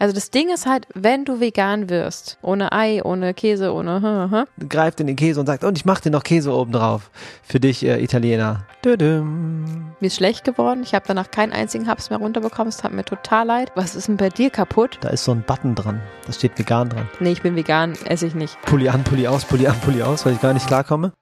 [0.00, 4.30] Also das Ding ist halt, wenn du vegan wirst, ohne Ei, ohne Käse, ohne hm,
[4.30, 7.10] hm, Greift in den Käse und sagt, und ich mach dir noch Käse oben drauf.
[7.42, 8.64] Für dich, äh, Italiener.
[8.82, 9.92] Düdüm.
[10.00, 10.82] mir ist schlecht geworden.
[10.82, 12.70] Ich habe danach keinen einzigen Haps mehr runterbekommen.
[12.70, 13.72] Es tat mir total leid.
[13.74, 14.96] Was ist denn bei dir kaputt?
[15.02, 16.00] Da ist so ein Button dran.
[16.26, 17.06] Da steht vegan dran.
[17.20, 18.56] Nee, ich bin vegan, esse ich nicht.
[18.62, 21.12] Pulli an, Pulli aus, Pulli an, Pulli aus, weil ich gar nicht klarkomme.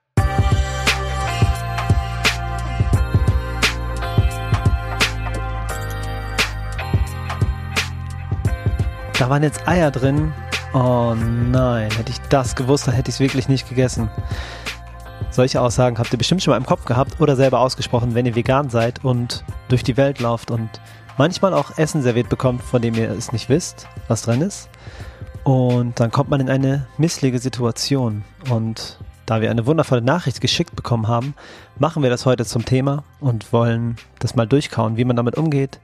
[9.18, 10.32] Da waren jetzt Eier drin.
[10.72, 14.08] Oh nein, hätte ich das gewusst, dann hätte ich es wirklich nicht gegessen.
[15.32, 18.36] Solche Aussagen habt ihr bestimmt schon mal im Kopf gehabt oder selber ausgesprochen, wenn ihr
[18.36, 20.68] vegan seid und durch die Welt lauft und
[21.16, 24.68] manchmal auch Essen serviert bekommt, von dem ihr es nicht wisst, was drin ist.
[25.42, 28.22] Und dann kommt man in eine missliche Situation.
[28.50, 31.34] Und da wir eine wundervolle Nachricht geschickt bekommen haben,
[31.76, 35.80] machen wir das heute zum Thema und wollen das mal durchkauen, wie man damit umgeht,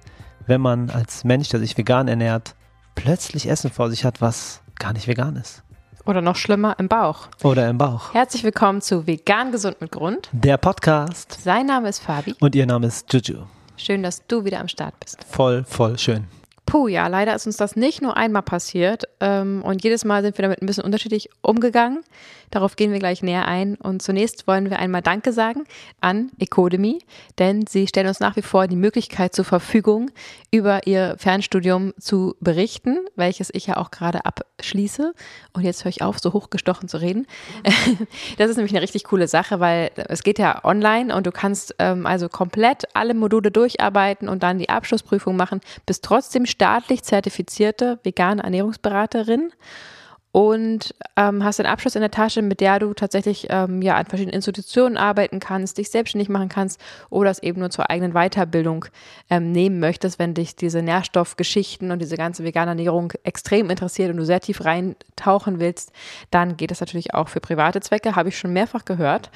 [0.46, 2.54] wenn man als Mensch, der sich vegan ernährt,
[2.94, 5.62] plötzlich Essen vor sich hat, was gar nicht vegan ist.
[6.06, 7.28] Oder noch schlimmer, im Bauch.
[7.42, 8.12] Oder im Bauch.
[8.12, 10.28] Herzlich willkommen zu Vegan Gesund mit Grund.
[10.32, 11.38] Der Podcast.
[11.42, 12.34] Sein Name ist Fabi.
[12.40, 13.44] Und ihr Name ist Juju.
[13.76, 15.24] Schön, dass du wieder am Start bist.
[15.24, 16.26] Voll, voll schön.
[16.66, 19.04] Puh, ja, leider ist uns das nicht nur einmal passiert.
[19.20, 22.02] Ähm, und jedes Mal sind wir damit ein bisschen unterschiedlich umgegangen.
[22.50, 23.74] Darauf gehen wir gleich näher ein.
[23.74, 25.64] Und zunächst wollen wir einmal Danke sagen
[26.00, 27.00] an Ecodemy,
[27.38, 30.10] denn sie stellen uns nach wie vor die Möglichkeit zur Verfügung,
[30.50, 35.14] über ihr Fernstudium zu berichten, welches ich ja auch gerade abschließe.
[35.52, 37.26] Und jetzt höre ich auf, so hochgestochen zu reden.
[38.38, 41.74] Das ist nämlich eine richtig coole Sache, weil es geht ja online und du kannst
[41.78, 47.98] ähm, also komplett alle Module durcharbeiten und dann die Abschlussprüfung machen, bist trotzdem staatlich zertifizierte
[48.04, 49.52] vegane Ernährungsberaterin
[50.30, 54.06] und ähm, hast einen Abschluss in der Tasche, mit der du tatsächlich ähm, ja an
[54.06, 56.80] verschiedenen Institutionen arbeiten kannst, dich selbstständig machen kannst
[57.10, 58.86] oder es eben nur zur eigenen Weiterbildung
[59.30, 64.16] ähm, nehmen möchtest, wenn dich diese Nährstoffgeschichten und diese ganze vegane Ernährung extrem interessiert und
[64.16, 65.92] du sehr tief reintauchen willst,
[66.30, 69.30] dann geht es natürlich auch für private Zwecke, habe ich schon mehrfach gehört.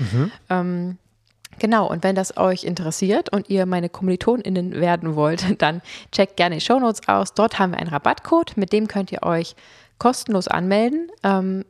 [0.50, 0.98] Ähm,
[1.58, 5.82] Genau, und wenn das euch interessiert und ihr meine KommilitonInnen werden wollt, dann
[6.12, 7.34] checkt gerne die Shownotes aus.
[7.34, 9.54] Dort haben wir einen Rabattcode, mit dem könnt ihr euch
[9.98, 11.64] kostenlos anmelden ähm,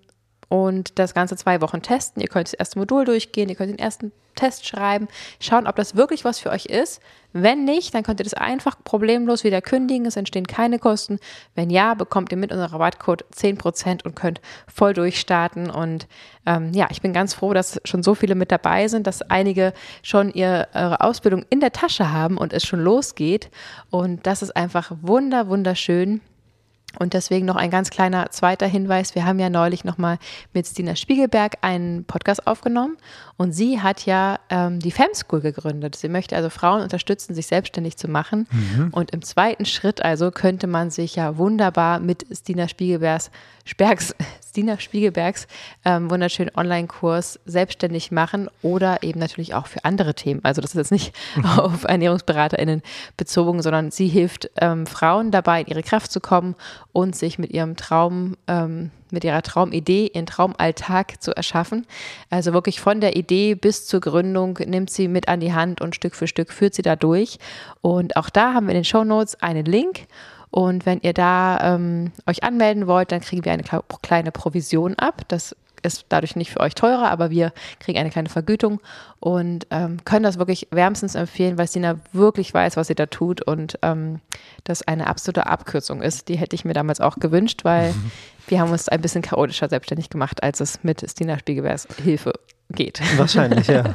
[0.49, 2.23] und das Ganze zwei Wochen testen.
[2.23, 5.09] Ihr könnt das erste Modul durchgehen, ihr könnt den ersten Test schreiben,
[5.41, 7.01] schauen, ob das wirklich was für euch ist.
[7.33, 10.07] Wenn nicht, dann könnt ihr das einfach problemlos wieder kündigen.
[10.07, 11.19] Es entstehen keine Kosten.
[11.55, 14.41] Wenn ja, bekommt ihr mit unserem Rabattcode 10% und könnt
[14.73, 15.69] voll durchstarten.
[15.69, 16.07] Und
[16.47, 19.75] ähm, ja, ich bin ganz froh, dass schon so viele mit dabei sind, dass einige
[20.03, 23.51] schon ihre, ihre Ausbildung in der Tasche haben und es schon losgeht.
[23.91, 26.23] Und das ist einfach wunder, wunderschön.
[26.99, 29.15] Und deswegen noch ein ganz kleiner zweiter Hinweis.
[29.15, 30.19] Wir haben ja neulich nochmal
[30.55, 32.97] mit Stina Spiegelberg einen Podcast aufgenommen
[33.37, 35.97] und sie hat ja ähm, die Fem School gegründet.
[35.97, 38.49] Sie möchte also Frauen unterstützen, sich selbstständig zu machen.
[38.93, 43.31] Und im zweiten Schritt also könnte man sich ja wunderbar mit Stina Spiegelbergs,
[43.65, 44.15] Spergs,
[44.49, 45.47] Stina Spiegelbergs
[45.85, 50.41] ähm, wunderschönen Online-Kurs selbstständig machen oder eben natürlich auch für andere Themen.
[50.43, 51.15] Also das ist jetzt nicht
[51.59, 52.83] auf ErnährungsberaterInnen
[53.17, 56.57] bezogen, sondern sie hilft ähm, Frauen dabei, in ihre Kraft zu kommen
[56.93, 61.87] und sich mit ihrem Traum, ähm, mit ihrer Traumidee, ihren Traumalltag zu erschaffen.
[62.31, 65.95] Also wirklich von der Idee bis zur Gründung nimmt sie mit an die Hand und
[65.95, 67.39] Stück für Stück führt sie da durch.
[67.81, 70.07] Und auch da haben wir in den Show Notes einen Link.
[70.51, 74.95] Und wenn ihr da ähm, euch anmelden wollt, dann kriegen wir eine kle- kleine Provision
[74.95, 75.23] ab.
[75.29, 78.81] Das ist dadurch nicht für euch teurer, aber wir kriegen eine kleine Vergütung
[79.21, 83.43] und ähm, können das wirklich wärmstens empfehlen, weil Sina wirklich weiß, was sie da tut
[83.43, 84.21] und ähm,
[84.65, 86.29] das eine absolute Abkürzung ist.
[86.29, 87.95] Die hätte ich mir damals auch gewünscht, weil
[88.49, 92.33] wir haben uns ein bisschen chaotischer selbstständig gemacht, als es mit Stina Spiegelbergs Hilfe
[92.71, 93.01] geht.
[93.17, 93.95] Wahrscheinlich, ja.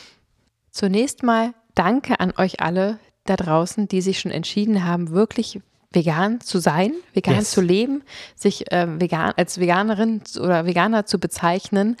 [0.70, 5.60] Zunächst mal danke an euch alle da draußen, die sich schon entschieden haben, wirklich
[5.90, 7.50] vegan zu sein, vegan Yes.
[7.50, 8.02] zu leben,
[8.34, 11.96] sich ähm, vegan als Veganerin oder Veganer zu bezeichnen.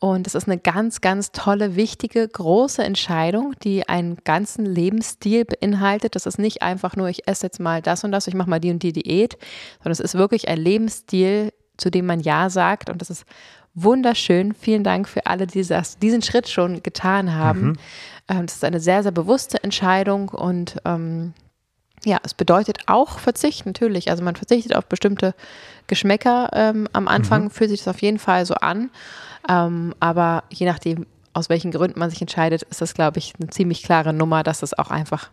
[0.00, 6.14] Und das ist eine ganz, ganz tolle, wichtige, große Entscheidung, die einen ganzen Lebensstil beinhaltet.
[6.16, 8.60] Das ist nicht einfach nur, ich esse jetzt mal das und das, ich mache mal
[8.60, 9.36] die und die Diät,
[9.78, 12.88] sondern es ist wirklich ein Lebensstil, zu dem man Ja sagt.
[12.90, 13.24] Und das ist
[13.74, 14.54] wunderschön.
[14.54, 17.78] Vielen Dank für alle, die das, diesen Schritt schon getan haben.
[18.28, 21.34] Ähm, Das ist eine sehr, sehr bewusste Entscheidung und ähm,
[22.06, 24.10] ja, es bedeutet auch Verzicht, natürlich.
[24.10, 25.34] Also man verzichtet auf bestimmte
[25.88, 26.50] Geschmäcker.
[26.52, 28.90] Ähm, am Anfang fühlt sich das auf jeden Fall so an.
[29.48, 33.50] Ähm, aber je nachdem, aus welchen Gründen man sich entscheidet, ist das, glaube ich, eine
[33.50, 35.30] ziemlich klare Nummer, dass es auch einfach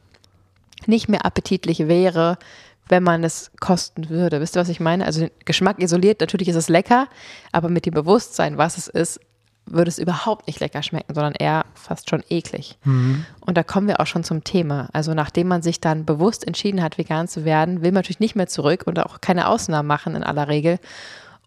[0.88, 2.40] nicht mehr appetitlich wäre,
[2.88, 4.42] wenn man es kosten würde.
[4.42, 5.06] Wisst ihr, was ich meine?
[5.06, 7.08] Also den Geschmack isoliert, natürlich ist es lecker,
[7.52, 9.20] aber mit dem Bewusstsein, was es ist,
[9.66, 12.78] würde es überhaupt nicht lecker schmecken, sondern eher fast schon eklig.
[12.84, 13.26] Mhm.
[13.42, 14.90] Und da kommen wir auch schon zum Thema.
[14.94, 18.36] Also nachdem man sich dann bewusst entschieden hat, vegan zu werden, will man natürlich nicht
[18.36, 20.80] mehr zurück und auch keine Ausnahmen machen in aller Regel.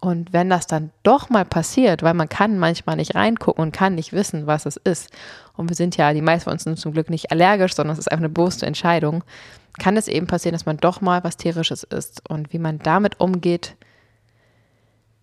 [0.00, 3.94] Und wenn das dann doch mal passiert, weil man kann manchmal nicht reingucken und kann
[3.94, 5.10] nicht wissen, was es ist.
[5.54, 7.98] Und wir sind ja, die meisten von uns sind zum Glück nicht allergisch, sondern es
[7.98, 9.24] ist einfach eine bewusste Entscheidung.
[9.78, 12.28] Kann es eben passieren, dass man doch mal was Tierisches isst.
[12.28, 13.74] Und wie man damit umgeht,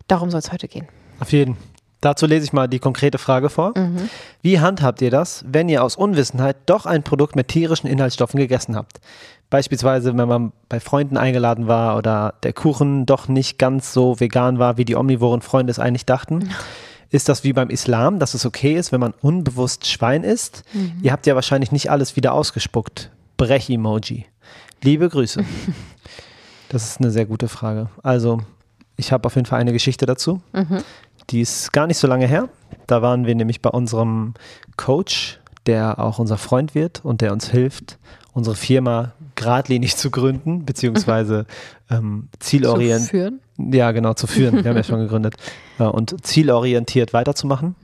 [0.06, 0.88] darum soll es heute gehen.
[1.20, 1.56] Auf jeden.
[2.04, 3.72] Dazu lese ich mal die konkrete Frage vor.
[4.42, 8.76] Wie handhabt ihr das, wenn ihr aus Unwissenheit doch ein Produkt mit tierischen Inhaltsstoffen gegessen
[8.76, 9.00] habt?
[9.48, 14.58] Beispielsweise, wenn man bei Freunden eingeladen war oder der Kuchen doch nicht ganz so vegan
[14.58, 16.50] war, wie die omnivoren Freunde es eigentlich dachten.
[17.08, 20.62] Ist das wie beim Islam, dass es okay ist, wenn man unbewusst Schwein isst?
[21.00, 23.10] Ihr habt ja wahrscheinlich nicht alles wieder ausgespuckt.
[23.38, 24.26] Brech-Emoji.
[24.82, 25.42] Liebe Grüße.
[26.70, 27.88] Das ist eine sehr gute Frage.
[28.02, 28.40] Also,
[28.96, 30.40] ich habe auf jeden Fall eine Geschichte dazu.
[31.30, 32.48] Die ist gar nicht so lange her.
[32.86, 34.34] Da waren wir nämlich bei unserem
[34.76, 37.98] Coach, der auch unser Freund wird und der uns hilft,
[38.32, 41.46] unsere Firma geradlinig zu gründen, beziehungsweise
[41.90, 43.10] ähm, Zu zielorientiert.
[43.10, 43.40] führen.
[43.72, 44.62] Ja, genau, zu führen.
[44.62, 45.34] Wir haben ja schon gegründet.
[45.78, 47.74] Ja, und zielorientiert weiterzumachen.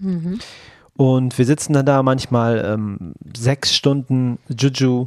[0.96, 5.06] Und wir sitzen dann da manchmal ähm, sechs Stunden Juju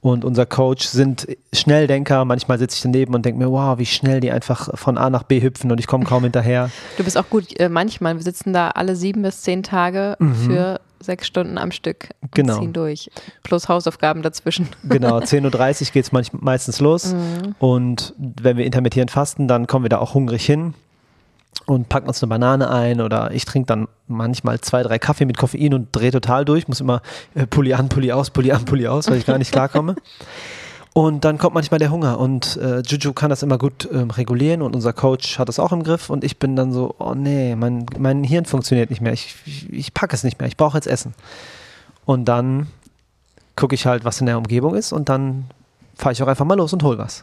[0.00, 2.24] und unser Coach sind Schnelldenker.
[2.24, 5.24] Manchmal sitze ich daneben und denke mir, wow, wie schnell die einfach von A nach
[5.24, 6.70] B hüpfen und ich komme kaum hinterher.
[6.96, 10.16] Du bist auch gut, äh, manchmal, wir sitzen da alle sieben bis zehn Tage
[10.46, 12.30] für sechs Stunden am Stück und Mhm.
[12.34, 12.58] Genau.
[12.58, 13.10] ziehen durch.
[13.42, 14.68] Plus Hausaufgaben dazwischen.
[14.84, 17.14] Genau, 10.30 Uhr geht es meistens los.
[17.58, 20.74] Und wenn wir intermittierend fasten, dann kommen wir da auch hungrig hin
[21.66, 25.36] und packen uns eine Banane ein oder ich trinke dann manchmal zwei, drei Kaffee mit
[25.38, 26.66] Koffein und drehe total durch.
[26.66, 27.02] Muss immer
[27.34, 29.94] äh, Pulli an, Pulli aus, Pulli an, Pulli aus, weil ich gar nicht klarkomme.
[30.92, 34.60] Und dann kommt manchmal der Hunger und äh, Juju kann das immer gut ähm, regulieren
[34.60, 37.54] und unser Coach hat das auch im Griff und ich bin dann so, oh nee,
[37.54, 40.76] mein, mein Hirn funktioniert nicht mehr, ich, ich, ich packe es nicht mehr, ich brauche
[40.76, 41.14] jetzt Essen.
[42.06, 42.66] Und dann
[43.54, 45.44] gucke ich halt, was in der Umgebung ist und dann
[45.94, 47.22] fahre ich auch einfach mal los und hol was.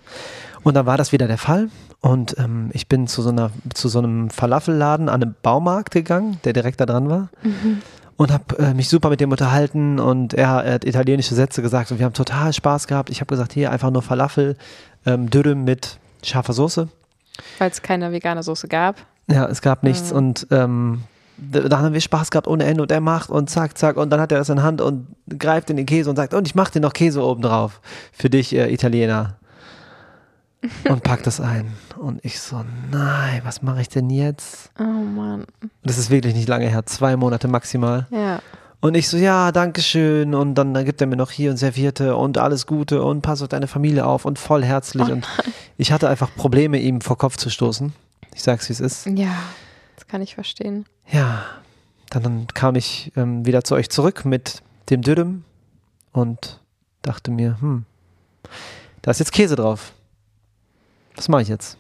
[0.64, 1.70] Und dann war das wieder der Fall
[2.02, 6.40] und ähm, ich bin zu so, einer, zu so einem Falafelladen an einem Baumarkt gegangen,
[6.44, 7.30] der direkt da dran war
[8.18, 11.92] und habe äh, mich super mit dem unterhalten und er, er hat italienische Sätze gesagt
[11.92, 13.10] und wir haben total Spaß gehabt.
[13.10, 14.58] Ich habe gesagt, hier einfach nur Falafel,
[15.06, 16.90] ähm, Dürüm mit scharfer Soße.
[17.60, 18.98] Weil es keine vegane Soße gab.
[19.28, 21.04] Ja, es gab nichts und ähm,
[21.38, 24.20] da haben wir Spaß gehabt ohne Ende und er macht und zack, zack und dann
[24.20, 25.08] hat er das in Hand und
[25.38, 27.80] greift in den Käse und sagt, und ich mach dir noch Käse oben drauf
[28.12, 29.36] für dich, äh, Italiener.
[30.90, 31.74] Und packt das ein.
[31.98, 34.72] Und ich so, nein, was mache ich denn jetzt?
[34.80, 35.46] Oh Mann.
[35.84, 38.08] Das ist wirklich nicht lange her, zwei Monate maximal.
[38.10, 38.42] Ja.
[38.80, 40.36] Und ich so, ja, danke schön.
[40.36, 43.42] Und dann, dann gibt er mir noch hier und Servierte und alles Gute und pass
[43.42, 45.10] auf deine Familie auf und voll herzlich.
[45.10, 45.28] und
[45.78, 47.94] ich hatte einfach Probleme, ihm vor Kopf zu stoßen.
[48.34, 49.06] Ich sag's, wie es ist.
[49.08, 49.36] Ja,
[49.96, 50.86] das kann ich verstehen.
[51.12, 51.44] Ja,
[52.10, 55.44] dann, dann kam ich ähm, wieder zu euch zurück mit dem Dürüm
[56.12, 56.62] und
[57.02, 57.86] dachte mir, hm,
[59.02, 59.94] da ist jetzt Käse drauf.
[61.18, 61.78] Was mache ich jetzt?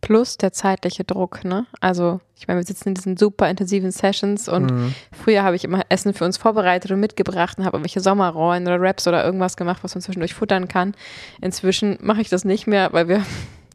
[0.00, 1.66] Plus der zeitliche Druck, ne?
[1.80, 5.82] Also, ich meine, wir sitzen in diesen super intensiven Sessions und früher habe ich immer
[5.90, 9.84] Essen für uns vorbereitet und mitgebracht und habe irgendwelche Sommerrollen oder Wraps oder irgendwas gemacht,
[9.84, 10.94] was man zwischendurch futtern kann.
[11.40, 13.24] Inzwischen mache ich das nicht mehr, weil wir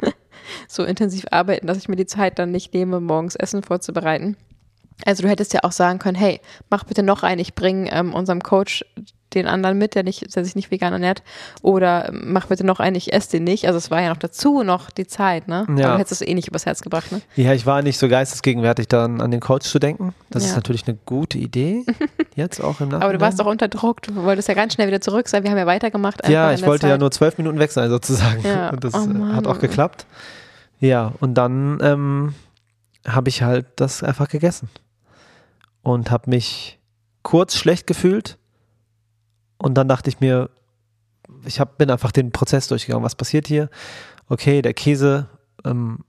[0.68, 4.36] so intensiv arbeiten, dass ich mir die Zeit dann nicht nehme, morgens Essen vorzubereiten.
[5.06, 8.14] Also du hättest ja auch sagen können, hey, mach bitte noch einen, ich bringe ähm,
[8.14, 8.84] unserem Coach
[9.34, 11.22] den anderen mit, der, nicht, der sich nicht vegan ernährt.
[11.62, 13.68] Oder ähm, mach bitte noch einen, ich esse den nicht.
[13.68, 15.66] Also es war ja noch dazu noch die Zeit, ne?
[15.78, 15.86] Ja.
[15.88, 17.22] Aber du hättest es eh nicht übers Herz gebracht, ne?
[17.36, 20.14] Ja, ich war nicht so geistesgegenwärtig, dann an den Coach zu denken.
[20.30, 20.50] Das Ja.
[20.52, 21.84] ist natürlich eine gute Idee.
[22.36, 23.02] Jetzt auch im Nachhinein.
[23.04, 25.44] Aber du warst auch unter Druck, du wolltest ja ganz schnell wieder zurück sein.
[25.44, 26.28] Wir haben ja weitergemacht.
[26.30, 27.00] Ja, ich wollte ja Zeit.
[27.02, 28.42] nur zwölf Minuten weg sein, sozusagen.
[28.44, 28.70] Ja.
[28.70, 30.06] Und das Oh äh, hat auch geklappt.
[30.80, 32.34] Ja, und dann ähm,
[33.08, 34.70] habe ich halt das einfach gegessen.
[35.82, 36.80] Und habe mich
[37.24, 38.38] kurz schlecht gefühlt.
[39.58, 40.50] Und dann dachte ich mir,
[41.46, 43.04] ich hab, bin einfach den Prozess durchgegangen.
[43.04, 43.70] Was passiert hier?
[44.30, 45.28] Okay, der Käse
[45.66, 46.00] ähm,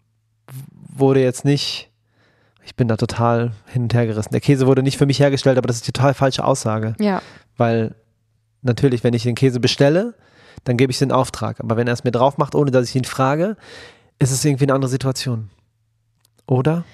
[0.73, 1.90] wurde jetzt nicht,
[2.64, 4.33] ich bin da total hin und her gerissen.
[4.33, 6.95] Der Käse wurde nicht für mich hergestellt, aber das ist die total falsche Aussage.
[7.00, 7.23] Ja,
[7.57, 7.95] Weil
[8.62, 10.14] natürlich, wenn ich den Käse bestelle,
[10.64, 11.61] dann gebe ich den Auftrag.
[11.61, 13.57] Aber wenn er es mir drauf macht, ohne dass ich ihn frage,
[14.19, 15.50] ist es irgendwie eine andere Situation.
[16.47, 16.85] Oder?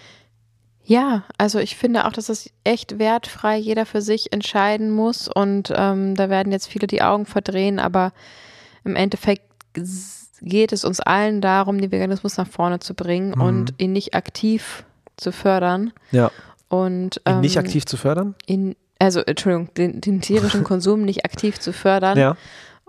[0.86, 5.72] Ja, also ich finde auch, dass es echt wertfrei jeder für sich entscheiden muss und
[5.74, 8.12] ähm, da werden jetzt viele die Augen verdrehen, aber
[8.84, 9.42] im Endeffekt
[10.42, 13.40] geht es uns allen darum, den Veganismus nach vorne zu bringen Mhm.
[13.40, 14.84] und ihn nicht aktiv
[15.16, 16.30] zu fördern Ja.
[16.68, 18.34] und Ihn ähm, nicht aktiv zu fördern?
[18.46, 22.36] ihn, also Entschuldigung, den, den tierischen Konsum nicht aktiv zu fördern, Ja.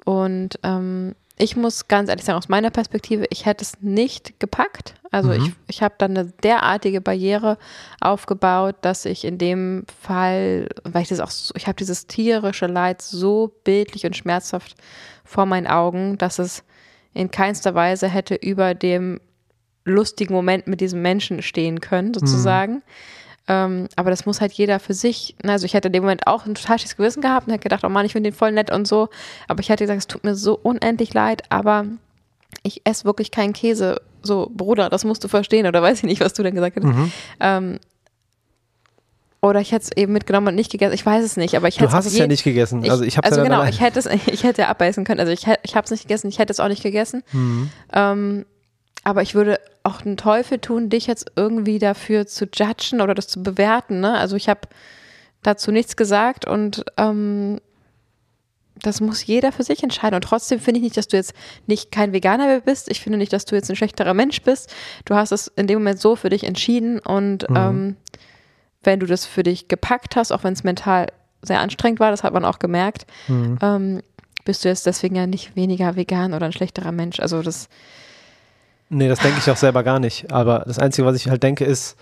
[0.05, 4.95] Und ähm, ich muss ganz ehrlich sagen, aus meiner Perspektive, ich hätte es nicht gepackt.
[5.11, 5.35] Also mhm.
[5.35, 7.57] ich, ich habe dann eine derartige Barriere
[7.99, 12.67] aufgebaut, dass ich in dem Fall, weil ich das auch, so, ich habe dieses tierische
[12.67, 14.75] Leid so bildlich und schmerzhaft
[15.25, 16.63] vor meinen Augen, dass es
[17.13, 19.19] in keinster Weise hätte über dem
[19.83, 22.75] lustigen Moment mit diesem Menschen stehen können, sozusagen.
[22.75, 22.81] Mhm.
[23.47, 25.35] Ähm, aber das muss halt jeder für sich.
[25.43, 25.51] Ne?
[25.51, 27.83] Also ich hätte in dem Moment auch ein total schlechtes Gewissen gehabt und hätte gedacht,
[27.83, 29.09] oh Mann, ich finde den voll nett und so.
[29.47, 31.85] Aber ich hätte gesagt, es tut mir so unendlich leid, aber
[32.63, 34.01] ich esse wirklich keinen Käse.
[34.23, 35.67] So, Bruder, das musst du verstehen.
[35.67, 36.85] Oder weiß ich nicht, was du denn gesagt hast.
[36.85, 37.11] Mhm.
[37.39, 37.79] Ähm,
[39.41, 40.95] oder ich hätte es eben mitgenommen und nicht gegessen.
[40.95, 42.83] Ich weiß es nicht, aber ich hätte Du hast es ja nicht gegessen.
[42.83, 45.19] Ich, also ich habe Also genau, ich hätte es, ich hätte abbeißen können.
[45.19, 47.21] Also ich, ich habe es nicht gegessen, ich hätte es auch nicht gegessen.
[47.31, 47.69] Mhm.
[47.93, 48.45] Ähm,
[49.05, 53.27] aber ich würde auch einen Teufel tun, dich jetzt irgendwie dafür zu judgen oder das
[53.27, 53.99] zu bewerten.
[53.99, 54.17] Ne?
[54.17, 54.61] Also ich habe
[55.43, 57.61] dazu nichts gesagt und ähm,
[58.81, 60.15] das muss jeder für sich entscheiden.
[60.15, 61.33] Und trotzdem finde ich nicht, dass du jetzt
[61.67, 62.89] nicht kein Veganer mehr bist.
[62.89, 64.73] Ich finde nicht, dass du jetzt ein schlechterer Mensch bist.
[65.05, 67.55] Du hast es in dem Moment so für dich entschieden und mhm.
[67.55, 67.95] ähm,
[68.83, 71.07] wenn du das für dich gepackt hast, auch wenn es mental
[71.43, 73.59] sehr anstrengend war, das hat man auch gemerkt, mhm.
[73.61, 74.01] ähm,
[74.45, 77.19] bist du jetzt deswegen ja nicht weniger vegan oder ein schlechterer Mensch.
[77.19, 77.69] Also das
[78.89, 80.31] Nee, das denke ich auch selber gar nicht.
[80.31, 81.97] Aber das Einzige, was ich halt denke, ist,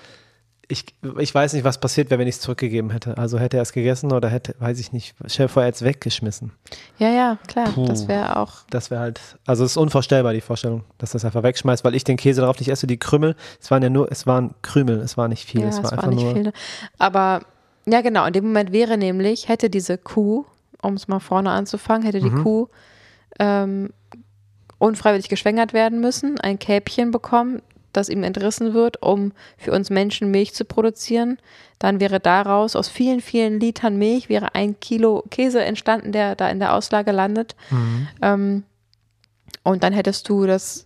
[0.67, 0.85] ich,
[1.19, 3.17] ich weiß nicht, was passiert wäre, wenn ich es zurückgegeben hätte.
[3.17, 6.51] Also hätte er es gegessen oder hätte, weiß ich nicht, er hätte es weggeschmissen.
[6.97, 7.69] Ja, ja, klar.
[7.69, 8.61] Puh, das wäre auch.
[8.69, 12.03] Das wäre halt, also es ist unvorstellbar, die Vorstellung, dass das einfach wegschmeißt, weil ich
[12.03, 13.35] den Käse darauf nicht esse, die Krümel.
[13.61, 15.61] Es waren ja nur, es waren Krümel, es war nicht viel.
[15.61, 16.53] Ja, es war, es war nicht nur, viel.
[16.97, 17.41] Aber
[17.85, 20.45] ja, genau, in dem Moment wäre nämlich, hätte diese Kuh,
[20.81, 22.43] um es mal vorne anzufangen, hätte die mhm.
[22.43, 22.67] Kuh
[23.39, 23.89] ähm,
[24.83, 27.61] unfreiwillig geschwängert werden müssen, ein Kälbchen bekommen,
[27.93, 31.37] das ihm entrissen wird, um für uns Menschen Milch zu produzieren.
[31.79, 36.49] Dann wäre daraus aus vielen, vielen Litern Milch wäre ein Kilo Käse entstanden, der da
[36.49, 37.55] in der Auslage landet.
[37.69, 38.07] Mhm.
[38.21, 38.63] Ähm,
[39.63, 40.85] und dann hättest du das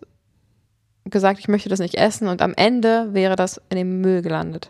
[1.06, 4.70] gesagt, ich möchte das nicht essen und am Ende wäre das in dem Müll gelandet.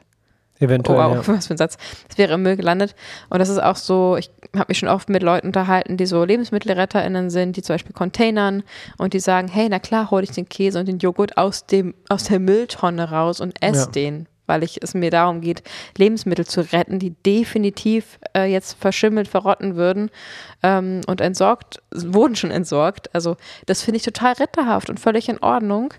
[0.60, 0.98] Eventuell.
[0.98, 1.28] Oh, wow, ja.
[1.36, 1.78] was für ein Satz.
[2.10, 2.96] Es wäre im Müll gelandet.
[3.30, 6.24] Und das ist auch so, ich habe mich schon oft mit Leuten unterhalten, die so
[6.24, 8.64] LebensmittelretterInnen sind, die zum Beispiel Containern
[8.98, 11.94] und die sagen, hey, na klar, hole ich den Käse und den Joghurt aus dem,
[12.10, 13.92] aus der Mülltonne raus und esse ja.
[13.92, 14.28] den.
[14.50, 15.62] Weil ich, es mir darum geht,
[15.98, 20.10] Lebensmittel zu retten, die definitiv äh, jetzt verschimmelt, verrotten würden
[20.64, 23.14] ähm, und entsorgt, wurden schon entsorgt.
[23.14, 23.36] Also
[23.66, 25.94] das finde ich total retterhaft und völlig in Ordnung.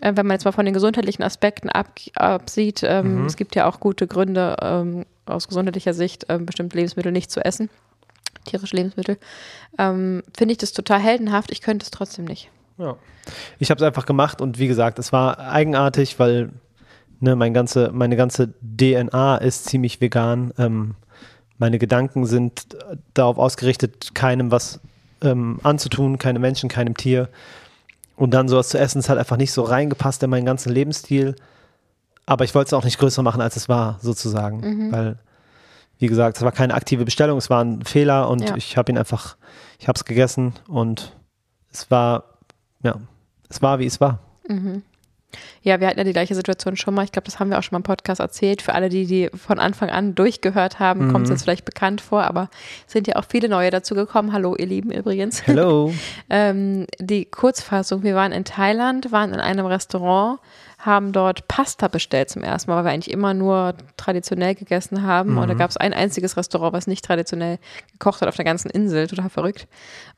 [0.00, 3.26] Äh, wenn man jetzt mal von den gesundheitlichen Aspekten ab, absieht, ähm, mhm.
[3.26, 7.44] es gibt ja auch gute Gründe ähm, aus gesundheitlicher Sicht, ähm, bestimmte Lebensmittel nicht zu
[7.44, 7.68] essen,
[8.44, 9.18] tierische Lebensmittel,
[9.78, 11.50] ähm, finde ich das total heldenhaft.
[11.50, 12.50] Ich könnte es trotzdem nicht.
[12.78, 12.96] Ja.
[13.58, 16.50] Ich habe es einfach gemacht und wie gesagt, es war eigenartig, weil
[17.20, 20.52] ne, mein ganze, meine ganze DNA ist ziemlich vegan.
[20.58, 20.94] Ähm,
[21.58, 22.76] meine Gedanken sind
[23.14, 24.80] darauf ausgerichtet, keinem was
[25.22, 27.28] ähm, anzutun, keinem Menschen, keinem Tier.
[28.18, 31.36] Und dann sowas zu essen, ist halt einfach nicht so reingepasst in meinen ganzen Lebensstil.
[32.26, 34.60] Aber ich wollte es auch nicht größer machen, als es war, sozusagen.
[34.60, 34.92] Mhm.
[34.92, 35.18] Weil,
[36.00, 38.56] wie gesagt, es war keine aktive Bestellung, es war ein Fehler und ja.
[38.56, 39.36] ich habe ihn einfach,
[39.78, 41.12] ich habe es gegessen und
[41.70, 42.24] es war,
[42.82, 42.96] ja,
[43.48, 44.18] es war, wie es war.
[44.48, 44.82] Mhm.
[45.62, 47.04] Ja, wir hatten ja die gleiche Situation schon mal.
[47.04, 48.62] Ich glaube, das haben wir auch schon mal im Podcast erzählt.
[48.62, 51.12] Für alle, die die von Anfang an durchgehört haben, mhm.
[51.12, 52.48] kommt es jetzt vielleicht bekannt vor, aber
[52.86, 54.32] es sind ja auch viele neue dazu gekommen.
[54.32, 55.42] Hallo, ihr Lieben übrigens.
[55.46, 55.92] Hallo.
[56.30, 60.38] ähm, die Kurzfassung, wir waren in Thailand, waren in einem Restaurant
[60.78, 65.32] haben dort Pasta bestellt zum ersten Mal, weil wir eigentlich immer nur traditionell gegessen haben.
[65.32, 65.38] Mhm.
[65.38, 65.58] Und da mhm.
[65.58, 67.58] gab es ein einziges Restaurant, was nicht traditionell
[67.92, 69.66] gekocht hat auf der ganzen Insel, total verrückt.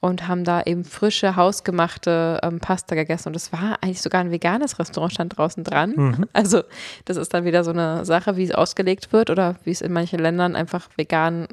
[0.00, 3.28] Und haben da eben frische, hausgemachte ähm, Pasta gegessen.
[3.28, 5.94] Und es war eigentlich sogar ein veganes Restaurant, stand draußen dran.
[5.96, 6.26] Mhm.
[6.32, 6.62] Also
[7.04, 9.92] das ist dann wieder so eine Sache, wie es ausgelegt wird oder wie es in
[9.92, 11.48] manchen Ländern einfach vegan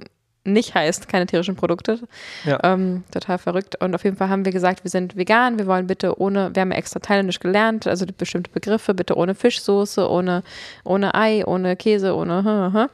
[0.53, 1.99] nicht heißt, keine tierischen Produkte.
[2.45, 2.59] Ja.
[2.63, 3.81] Ähm, total verrückt.
[3.81, 6.61] Und auf jeden Fall haben wir gesagt, wir sind vegan, wir wollen bitte ohne, wir
[6.61, 10.43] haben ja extra thailändisch gelernt, also bestimmte Begriffe, bitte ohne Fischsoße, ohne,
[10.83, 12.89] ohne Ei, ohne Käse, ohne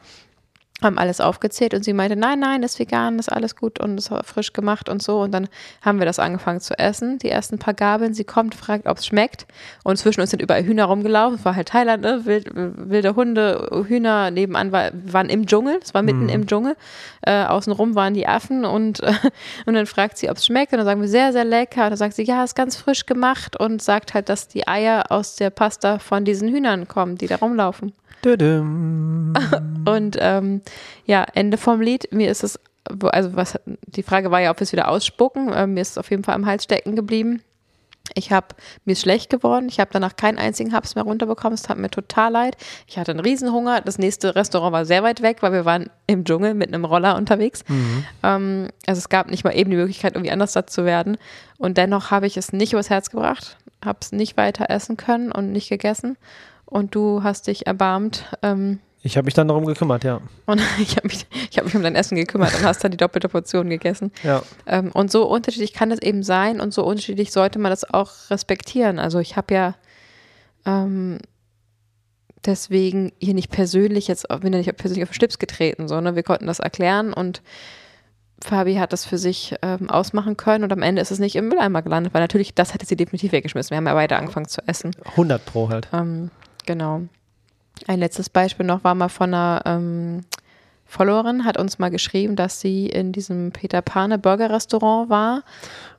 [0.84, 4.10] haben alles aufgezählt und sie meinte, nein, nein, ist vegan, ist alles gut und ist
[4.24, 5.20] frisch gemacht und so.
[5.20, 5.48] Und dann
[5.82, 8.14] haben wir das angefangen zu essen, die ersten paar Gabeln.
[8.14, 9.46] Sie kommt, fragt, ob es schmeckt.
[9.82, 11.38] Und zwischen uns sind überall Hühner rumgelaufen.
[11.38, 12.24] Es war halt Thailand, ne?
[12.24, 15.80] Wild, wilde Hunde, Hühner nebenan war, waren im Dschungel.
[15.82, 16.28] Es war mitten mhm.
[16.28, 16.76] im Dschungel.
[17.22, 19.12] Äh, außenrum waren die Affen und, äh,
[19.66, 20.72] und dann fragt sie, ob es schmeckt.
[20.72, 21.84] Und dann sagen wir, sehr, sehr lecker.
[21.84, 25.10] Und dann sagt sie, ja, ist ganz frisch gemacht und sagt halt, dass die Eier
[25.10, 27.92] aus der Pasta von diesen Hühnern kommen, die da rumlaufen.
[29.86, 30.62] Und ähm,
[31.06, 32.12] ja, Ende vom Lied.
[32.12, 32.58] Mir ist es,
[33.02, 35.52] also was, die Frage war ja, ob wir es wieder ausspucken.
[35.54, 37.42] Ähm, mir ist es auf jeden Fall am Hals stecken geblieben.
[38.12, 38.48] Ich habe
[38.84, 39.68] mir schlecht geworden.
[39.68, 41.54] Ich habe danach keinen einzigen Haps mehr runterbekommen.
[41.54, 42.56] Es tat mir total leid.
[42.86, 43.80] Ich hatte einen Riesenhunger.
[43.80, 47.16] Das nächste Restaurant war sehr weit weg, weil wir waren im Dschungel mit einem Roller
[47.16, 47.64] unterwegs.
[47.66, 48.04] Mhm.
[48.22, 51.16] Ähm, also es gab nicht mal eben die Möglichkeit, irgendwie anders satt zu werden.
[51.56, 55.32] Und dennoch habe ich es nicht übers Herz gebracht, habe es nicht weiter essen können
[55.32, 56.18] und nicht gegessen.
[56.66, 58.24] Und du hast dich erbarmt.
[58.42, 60.20] Ähm, Ich habe mich dann darum gekümmert, ja.
[60.46, 62.96] und ich habe mich, ich hab mich um dein Essen gekümmert und hast dann die
[62.96, 64.10] doppelte Portion gegessen.
[64.22, 64.42] Ja.
[64.66, 68.10] Ähm, und so unterschiedlich kann es eben sein und so unterschiedlich sollte man das auch
[68.30, 68.98] respektieren.
[68.98, 69.74] Also ich habe ja
[70.64, 71.18] ähm,
[72.46, 76.22] deswegen hier nicht persönlich jetzt, bin ja nicht persönlich auf den Schlips getreten, sondern wir
[76.22, 77.42] konnten das erklären und
[78.42, 81.48] Fabi hat das für sich ähm, ausmachen können und am Ende ist es nicht im
[81.48, 83.70] Mülleimer gelandet, weil natürlich, das hätte sie definitiv weggeschmissen.
[83.70, 84.92] Wir haben ja weiter angefangen zu essen.
[85.04, 85.88] 100 pro halt.
[85.92, 86.30] Ähm,
[86.66, 87.02] genau.
[87.86, 90.24] Ein letztes Beispiel noch war mal von einer ähm,
[90.86, 95.42] Followerin, hat uns mal geschrieben, dass sie in diesem Peter Pane Burger Restaurant war.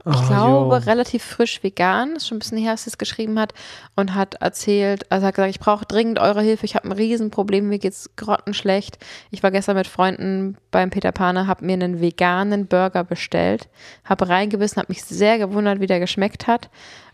[0.08, 0.82] Ich Oh, glaube, jo.
[0.86, 3.54] relativ frisch vegan, ist schon ein bisschen her, dass sie es geschrieben hat
[3.96, 7.68] und hat erzählt, also hat gesagt, ich brauche dringend eure Hilfe, ich habe ein Riesenproblem,
[7.68, 9.00] mir geht's grottenschlecht.
[9.32, 13.68] Ich war gestern mit Freunden beim Peter Pane, habe mir einen veganen Burger bestellt,
[14.04, 16.70] habe reingebissen, habe mich sehr gewundert, wie der geschmeckt hat.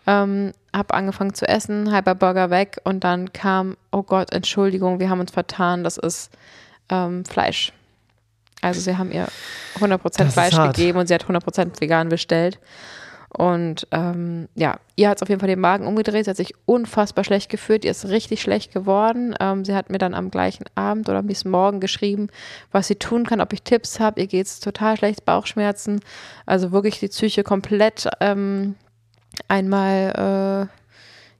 [0.06, 5.10] Ähm, habe angefangen zu essen, halber Burger weg und dann kam, oh Gott, Entschuldigung, wir
[5.10, 6.32] haben uns vertan, das ist
[6.92, 7.74] ähm, Fleisch.
[8.62, 9.28] Also sie haben ihr
[9.80, 12.60] 100% Das Fleisch gegeben und sie hat 100% vegan bestellt.
[13.34, 16.26] Und ähm, ja, ihr hat es auf jeden Fall den Magen umgedreht.
[16.26, 17.86] Sie hat sich unfassbar schlecht gefühlt.
[17.86, 19.34] Ihr ist richtig schlecht geworden.
[19.40, 22.28] Ähm, sie hat mir dann am gleichen Abend oder am nächsten Morgen geschrieben,
[22.74, 24.20] was sie tun kann, ob ich Tipps habe.
[24.20, 26.02] Ihr geht es total schlecht, Bauchschmerzen.
[26.46, 28.76] Also wirklich die Psyche komplett ähm,
[29.48, 30.81] einmal äh,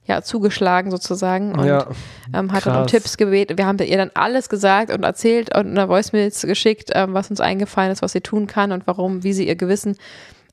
[0.04, 1.52] ja, zugeschlagen sozusagen.
[1.54, 1.86] Und ja.
[2.34, 2.90] ähm, hat dann um krass.
[2.90, 3.56] Tipps gebeten.
[3.56, 7.40] Wir haben ihr dann alles gesagt und erzählt und eine Voicemails geschickt, ähm, was uns
[7.40, 9.96] eingefallen ist, was sie tun kann und warum, wie sie ihr Gewissen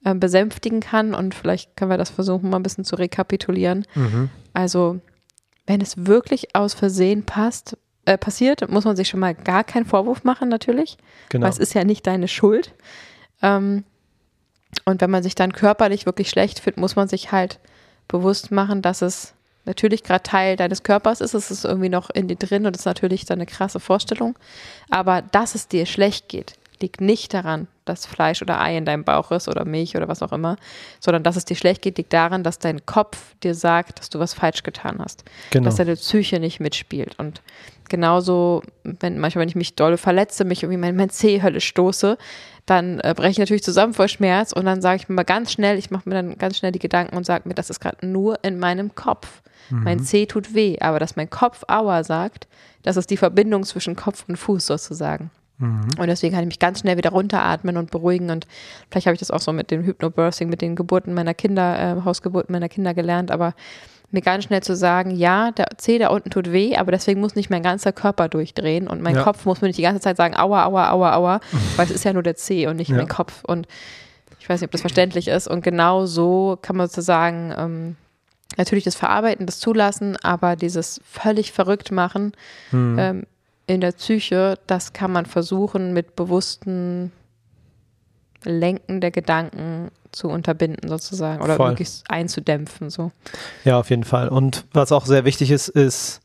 [0.05, 1.15] ähm, besänftigen kann.
[1.15, 3.85] Und vielleicht können wir das versuchen, mal ein bisschen zu rekapitulieren.
[3.95, 4.29] Mhm.
[4.53, 4.99] Also,
[5.65, 7.75] wenn es wirklich aus Versehen passt,
[8.05, 10.97] äh, passiert, muss man sich schon mal gar keinen Vorwurf machen, natürlich.
[11.29, 11.43] Genau.
[11.43, 12.73] Weil es ist ja nicht deine Schuld.
[13.41, 13.83] Ähm,
[14.85, 17.59] und wenn man sich dann körperlich wirklich schlecht fühlt, muss man sich halt
[18.07, 19.33] bewusst machen, dass es
[19.65, 21.33] natürlich gerade Teil deines Körpers ist.
[21.33, 24.37] Es ist irgendwie noch in dir drin und ist natürlich dann eine krasse Vorstellung.
[24.89, 29.03] Aber dass es dir schlecht geht, liegt nicht daran, dass Fleisch oder Ei in deinem
[29.03, 30.55] Bauch ist oder Milch oder was auch immer,
[30.99, 34.19] sondern dass es dir schlecht geht, liegt daran, dass dein Kopf dir sagt, dass du
[34.19, 35.65] was falsch getan hast Genau.
[35.65, 37.17] dass deine Psyche nicht mitspielt.
[37.17, 37.41] Und
[37.89, 42.17] genauso, wenn manchmal, wenn ich mich dolle verletze, mich irgendwie mein, mein Zeh-Hölle stoße,
[42.65, 45.51] dann äh, breche ich natürlich zusammen vor Schmerz und dann sage ich mir mal ganz
[45.51, 48.05] schnell, ich mache mir dann ganz schnell die Gedanken und sage mir, das ist gerade
[48.05, 49.41] nur in meinem Kopf.
[49.71, 52.47] Mein Zeh tut weh, aber dass mein Kopf Aua sagt,
[52.81, 55.29] das ist die Verbindung zwischen Kopf und Fuß sozusagen.
[55.59, 58.29] Und deswegen kann ich mich ganz schnell wieder runteratmen und beruhigen.
[58.29, 58.47] Und
[58.89, 62.05] vielleicht habe ich das auch so mit dem Hypnobirthing, mit den Geburten meiner Kinder, äh,
[62.05, 63.29] Hausgeburten meiner Kinder gelernt.
[63.29, 63.53] Aber
[64.11, 67.35] mir ganz schnell zu sagen, ja, der Zeh da unten tut weh, aber deswegen muss
[67.35, 68.87] nicht mein ganzer Körper durchdrehen.
[68.87, 69.23] Und mein Ja.
[69.23, 71.39] Kopf muss mir nicht die ganze Zeit sagen, aua, aua, aua, aua,
[71.75, 72.97] weil es ist ja nur der Zeh und nicht Ja.
[72.97, 73.43] mein Kopf.
[73.43, 73.67] Und
[74.39, 75.47] ich weiß nicht, ob das verständlich ist.
[75.47, 77.95] Und genau so kann man sozusagen ähm,
[78.57, 82.31] natürlich das Verarbeiten, das Zulassen, aber dieses völlig verrückt machen
[82.71, 82.95] Mhm.
[82.97, 83.23] ähm,
[83.69, 87.11] in der Psyche, das kann man versuchen mit bewussten
[88.43, 91.69] Lenken der Gedanken zu unterbinden sozusagen oder Voll.
[91.69, 92.89] möglichst einzudämpfen.
[92.89, 93.11] So.
[93.65, 94.29] Ja, auf jeden Fall.
[94.29, 96.21] Und was auch sehr wichtig ist, ist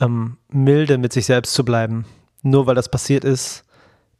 [0.00, 2.06] ähm, milde mit sich selbst zu bleiben.
[2.42, 3.64] Nur weil das passiert ist,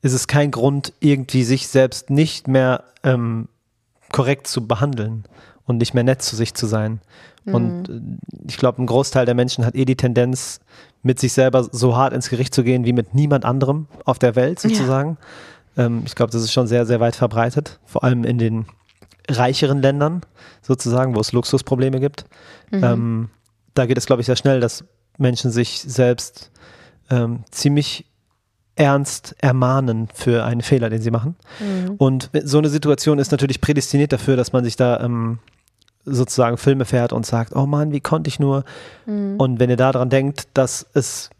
[0.03, 3.49] ist es kein Grund, irgendwie sich selbst nicht mehr ähm,
[4.13, 5.25] korrekt zu behandeln
[5.65, 7.01] und nicht mehr nett zu sich zu sein.
[7.47, 8.01] Und äh,
[8.47, 10.61] ich glaube, ein Großteil der Menschen hat eh die Tendenz,
[11.03, 14.37] mit sich selber so hart ins Gericht zu gehen wie mit niemand anderem auf der
[14.37, 14.69] Welt Ja.
[14.71, 15.17] sozusagen.
[15.77, 18.67] Ähm, ich glaube, das ist schon sehr, sehr weit verbreitet, vor allem in den
[19.29, 20.23] reicheren Ländern
[20.63, 22.25] sozusagen, wo es Luxusprobleme gibt.
[22.73, 23.31] Ähm,
[23.75, 24.85] da geht es, glaube ich, sehr schnell, dass
[25.19, 26.51] Menschen sich selbst
[27.11, 28.05] ähm, ziemlich
[28.77, 31.37] ernst ermahnen für einen Fehler, den sie machen.
[31.99, 35.39] Und so eine Situation ist natürlich prädestiniert dafür, dass man sich da ähm,
[36.05, 38.65] sozusagen Filme fährt und sagt, oh Mann, wie konnte ich nur?
[39.39, 41.31] Und wenn ihr daran denkt, dass es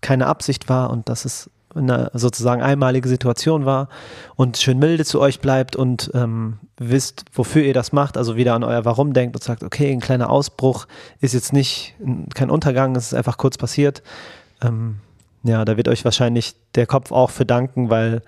[0.00, 3.88] keine Absicht war und dass es eine sozusagen einmalige Situation war
[4.34, 8.54] und schön milde zu euch bleibt und ähm, wisst, wofür ihr das macht, also wieder
[8.54, 10.86] an euer Warum denkt und sagt, okay, ein kleiner Ausbruch
[11.20, 14.02] ist jetzt nicht ein- kein Untergang, es ist einfach kurz passiert.
[14.62, 14.96] Ähm,
[15.42, 18.22] ja, da wird euch wahrscheinlich der Kopf auch für danken, weil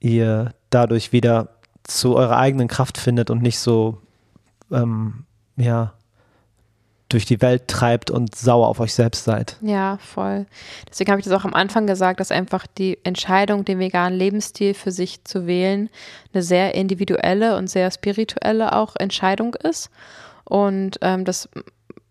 [0.00, 1.48] ihr dadurch wieder
[1.84, 3.98] zu eurer eigenen Kraft findet und nicht so
[4.72, 5.24] ähm,
[5.56, 5.92] ja
[7.12, 9.56] durch die Welt treibt und sauer auf euch selbst seid.
[9.60, 10.46] Ja, voll.
[10.88, 14.74] Deswegen habe ich das auch am Anfang gesagt, dass einfach die Entscheidung, den veganen Lebensstil
[14.74, 15.90] für sich zu wählen,
[16.32, 19.90] eine sehr individuelle und sehr spirituelle auch Entscheidung ist.
[20.44, 21.48] Und ähm, das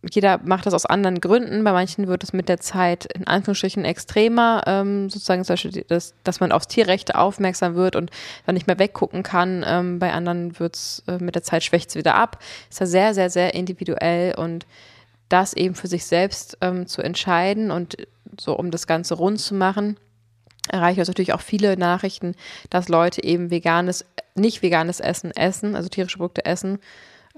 [0.09, 1.63] jeder macht das aus anderen Gründen.
[1.63, 6.15] Bei manchen wird es mit der Zeit in Anführungsstrichen extremer, ähm, sozusagen zum Beispiel, das,
[6.23, 8.09] dass man aufs Tierrechte aufmerksam wird und
[8.45, 9.63] dann nicht mehr weggucken kann.
[9.67, 12.39] Ähm, bei anderen wird es äh, mit der Zeit schwächt es wieder ab.
[12.69, 14.65] Ist ja sehr, sehr, sehr individuell und
[15.29, 17.95] das eben für sich selbst ähm, zu entscheiden und
[18.39, 19.97] so, um das Ganze rund zu machen,
[20.69, 22.35] erreichen uns natürlich auch viele Nachrichten,
[22.69, 26.79] dass Leute eben veganes, nicht veganes Essen essen, also tierische Produkte essen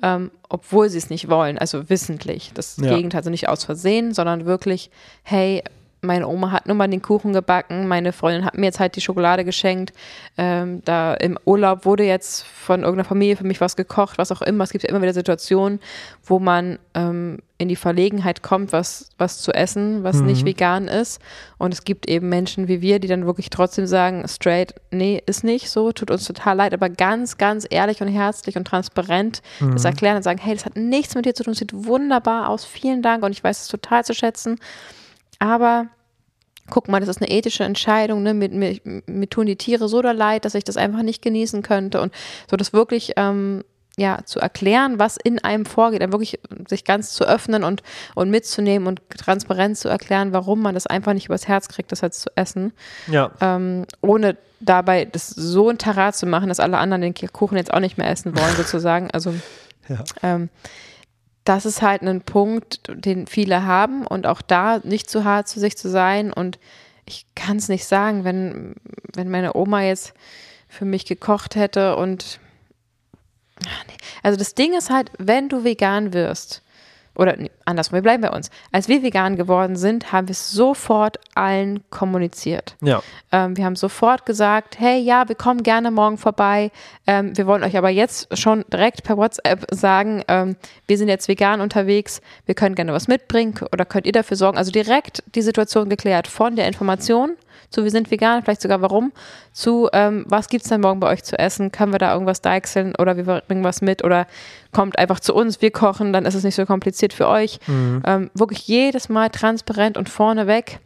[0.02, 2.52] ähm, obwohl sie es nicht wollen, also wissentlich.
[2.54, 2.96] Das ja.
[2.96, 4.90] Gegenteil, also nicht aus Versehen, sondern wirklich,
[5.24, 5.64] hey,
[6.04, 9.02] meine Oma hat nur mal den Kuchen gebacken, meine Freundin hat mir jetzt halt die
[9.02, 9.94] Schokolade geschenkt.
[10.38, 14.42] Ähm, da im Urlaub wurde jetzt von irgendeiner Familie für mich was gekocht, was auch
[14.42, 14.64] immer.
[14.64, 15.80] Es gibt ja immer wieder Situationen,
[16.24, 20.26] wo man ähm, in die Verlegenheit kommt, was, was zu essen, was mhm.
[20.26, 21.22] nicht vegan ist.
[21.58, 25.44] Und es gibt eben Menschen wie wir, die dann wirklich trotzdem sagen, straight, nee, ist
[25.44, 29.72] nicht so, tut uns total leid, aber ganz, ganz ehrlich und herzlich und transparent mhm.
[29.72, 32.66] das erklären und sagen, hey, das hat nichts mit dir zu tun, sieht wunderbar aus,
[32.66, 34.60] vielen Dank und ich weiß es total zu schätzen.
[35.44, 35.88] Aber
[36.70, 38.34] guck mal, das ist eine ethische Entscheidung, ne?
[38.34, 42.00] mir, mir, mir tun die Tiere so leid, dass ich das einfach nicht genießen könnte
[42.00, 42.14] und
[42.50, 43.66] so das wirklich ähm,
[43.98, 47.84] ja, zu erklären, was in einem vorgeht, dann wirklich sich ganz zu öffnen und,
[48.16, 52.02] und mitzunehmen und transparent zu erklären, warum man das einfach nicht übers Herz kriegt, das
[52.02, 52.72] halt zu essen.
[53.08, 53.32] Ja.
[53.42, 57.74] Ähm, ohne dabei das so ein Tarat zu machen, dass alle anderen den Kuchen jetzt
[57.74, 59.12] auch nicht mehr essen wollen, sozusagen.
[59.12, 59.34] Also
[59.90, 60.06] ja.
[60.24, 60.48] ähm,
[61.44, 65.60] das ist halt ein Punkt, den viele haben und auch da nicht zu hart zu
[65.60, 66.32] sich zu sein.
[66.32, 66.58] Und
[67.06, 68.76] ich kann es nicht sagen, wenn,
[69.14, 70.14] wenn meine Oma jetzt
[70.70, 72.40] für mich gekocht hätte und
[74.24, 76.63] also das Ding ist halt, wenn du vegan wirst,
[77.16, 78.50] oder nee, andersrum, wir bleiben bei uns.
[78.72, 82.76] Als wir vegan geworden sind, haben wir es sofort allen kommuniziert.
[82.82, 83.04] Ja.
[83.32, 86.72] Ähm, wir haben sofort gesagt, hey, ja, wir kommen gerne morgen vorbei.
[87.06, 90.56] Ähm, wir wollen euch aber jetzt schon direkt per WhatsApp sagen, ähm,
[90.88, 94.58] wir sind jetzt vegan unterwegs, wir können gerne was mitbringen oder könnt ihr dafür sorgen.
[94.58, 97.36] Also direkt die Situation geklärt von der Information
[97.70, 99.12] zu wir sind vegan, vielleicht sogar warum,
[99.52, 102.42] zu ähm, was gibt es denn morgen bei euch zu essen, können wir da irgendwas
[102.42, 104.28] deichseln oder wir bringen was mit oder
[104.72, 107.60] kommt einfach zu uns, wir kochen, dann ist es nicht so kompliziert für euch.
[107.68, 108.04] Mhm.
[108.06, 110.80] Ähm, wirklich jedes Mal transparent und vorneweg.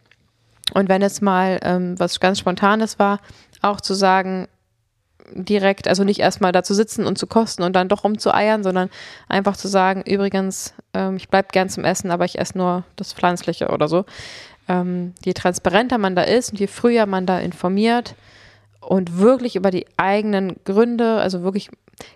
[0.73, 3.19] Und wenn es mal ähm, was ganz Spontanes war,
[3.61, 4.47] auch zu sagen,
[5.33, 8.89] direkt, also nicht erstmal da zu sitzen und zu kosten und dann doch rumzueiern, sondern
[9.27, 13.13] einfach zu sagen, übrigens, ähm, ich bleibe gern zum Essen, aber ich esse nur das
[13.13, 14.05] Pflanzliche oder so
[14.67, 18.15] ähm, je transparenter man da ist und je früher man da informiert
[18.81, 21.69] und wirklich über die eigenen Gründe, also wirklich,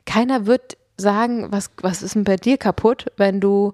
[0.06, 3.74] keiner wird sagen, was, was ist denn bei dir kaputt, wenn du,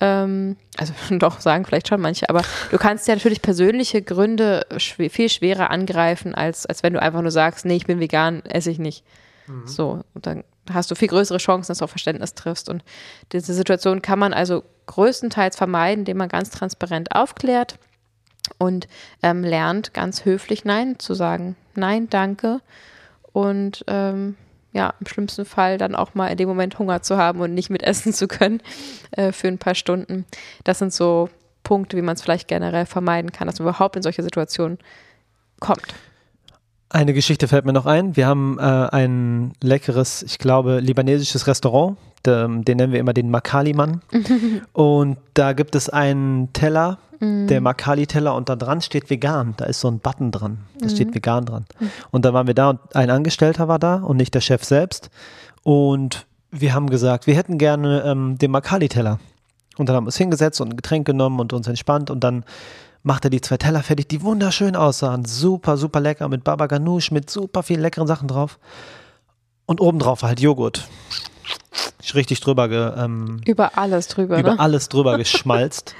[0.00, 5.08] ähm, also doch sagen vielleicht schon manche, aber du kannst ja natürlich persönliche Gründe schw
[5.08, 8.70] viel schwerer angreifen, als, als wenn du einfach nur sagst, nee, ich bin vegan, esse
[8.70, 9.04] ich nicht.
[9.46, 9.66] Mhm.
[9.66, 12.68] So, und dann hast du viel größere Chancen, dass du auf Verständnis triffst.
[12.68, 12.82] Und
[13.32, 17.78] diese Situation kann man also größtenteils vermeiden, indem man ganz transparent aufklärt
[18.58, 18.88] und
[19.22, 21.56] ähm, lernt ganz höflich Nein zu sagen.
[21.74, 22.60] Nein, danke.
[23.32, 24.36] Und ähm,
[24.72, 27.70] ja, im schlimmsten Fall dann auch mal in dem Moment Hunger zu haben und nicht
[27.70, 28.60] mit essen zu können
[29.12, 30.26] äh, für ein paar Stunden.
[30.64, 31.30] Das sind so
[31.62, 34.78] Punkte, wie man es vielleicht generell vermeiden kann, dass man überhaupt in solche Situationen
[35.60, 35.94] kommt.
[36.88, 38.16] Eine Geschichte fällt mir noch ein.
[38.16, 41.96] Wir haben äh, ein leckeres, ich glaube, libanesisches Restaurant.
[42.26, 44.02] Den, den nennen wir immer den Makali-Mann.
[44.72, 47.46] und da gibt es einen Teller Mhm.
[47.46, 49.54] Der Makali-Teller und da dran steht vegan.
[49.56, 50.58] Da ist so ein Button dran.
[50.78, 50.90] Da mhm.
[50.90, 51.64] steht vegan dran.
[51.78, 51.90] Mhm.
[52.10, 55.10] Und dann waren wir da und ein Angestellter war da und nicht der Chef selbst.
[55.62, 59.18] Und wir haben gesagt, wir hätten gerne ähm, den Makali-Teller.
[59.76, 62.44] Und dann haben wir uns hingesetzt und ein Getränk genommen und uns entspannt und dann
[63.02, 65.24] macht er die zwei Teller fertig, die wunderschön aussahen.
[65.24, 68.58] Super, super lecker mit Baba Ganoush, mit super vielen leckeren Sachen drauf.
[69.66, 70.88] Und obendrauf war halt Joghurt.
[72.14, 74.38] Richtig drüber ge, ähm, Über alles drüber.
[74.38, 74.60] Über ne?
[74.60, 75.94] alles drüber geschmalzt.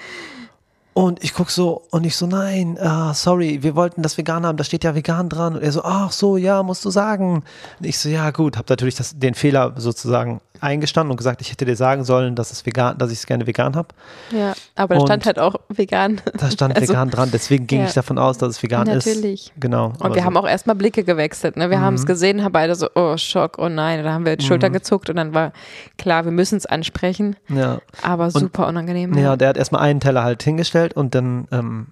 [0.96, 4.56] Und ich guck so und ich so, nein, uh, sorry, wir wollten das vegan haben,
[4.56, 5.54] da steht ja vegan dran.
[5.56, 7.44] Und er so, ach so, ja, musst du sagen.
[7.78, 11.50] Und ich so, ja gut, habe natürlich das, den Fehler sozusagen eingestanden und gesagt, ich
[11.50, 13.88] hätte dir sagen sollen, dass es vegan, dass ich es gerne vegan habe.
[14.30, 16.20] Ja, aber da stand halt auch vegan.
[16.38, 17.86] Da stand also, vegan dran, deswegen ging ja.
[17.86, 19.06] ich davon aus, dass es vegan natürlich.
[19.06, 19.16] ist.
[19.16, 19.52] Natürlich.
[19.58, 19.92] Genau.
[19.98, 20.24] Und wir so.
[20.24, 21.56] haben auch erstmal Blicke gewechselt.
[21.56, 21.70] Ne?
[21.70, 21.82] Wir mhm.
[21.82, 24.02] haben es gesehen, haben beide so, oh Schock, oh nein.
[24.04, 24.48] Da haben wir die mhm.
[24.48, 25.52] Schultern gezuckt und dann war
[25.98, 27.36] klar, wir müssen es ansprechen.
[27.48, 27.80] Ja.
[28.02, 29.16] Aber super und, unangenehm.
[29.18, 31.88] Ja, der hat erstmal einen Teller halt hingestellt und dann ähm,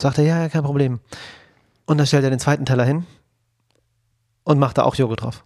[0.00, 1.00] sagt er, ja, ja, kein Problem.
[1.86, 3.06] Und dann stellt er den zweiten Teller hin
[4.44, 5.44] und macht da auch Joghurt drauf.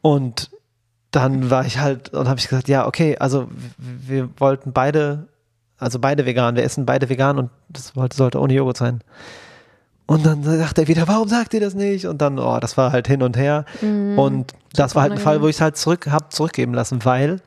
[0.00, 0.50] Und
[1.12, 3.48] dann war ich halt und habe ich gesagt, ja, okay, also
[3.78, 5.28] wir wollten beide,
[5.78, 9.00] also beide vegan, wir essen beide vegan und das sollte ohne Joghurt sein.
[10.06, 12.06] Und dann sagt er wieder, warum sagt ihr das nicht?
[12.06, 13.64] Und dann, oh, das war halt hin und her.
[13.80, 14.18] Mhm.
[14.18, 17.40] Und das war halt ein Fall, wo ich es halt zurück habe zurückgeben lassen, weil